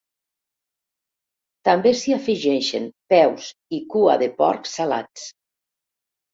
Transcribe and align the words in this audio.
També 1.69 1.91
s'hi 1.99 2.15
afegeixen 2.17 2.89
peus 3.15 3.53
i 3.81 3.85
cua 3.95 4.19
de 4.25 4.33
porc 4.43 4.75
salats. 4.75 5.31